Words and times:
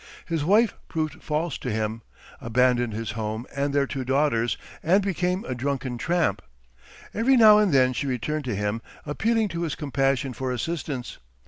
His 0.25 0.43
wife 0.43 0.73
proved 0.87 1.21
false 1.21 1.59
to 1.59 1.69
him, 1.69 2.01
abandoned 2.39 2.91
his 2.91 3.11
home 3.11 3.45
and 3.55 3.71
their 3.71 3.85
two 3.85 4.03
daughters, 4.03 4.57
and 4.81 5.03
became 5.03 5.45
a 5.45 5.53
drunken 5.53 5.99
tramp. 5.99 6.41
Every 7.13 7.37
now 7.37 7.59
and 7.59 7.71
then 7.71 7.93
she 7.93 8.07
returned 8.07 8.45
to 8.45 8.55
him, 8.55 8.81
appealing 9.05 9.49
to 9.49 9.61
his 9.61 9.75
compassion 9.75 10.33
for 10.33 10.51
assistance. 10.51 11.19